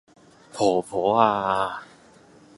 [0.51, 1.83] 婆婆呀......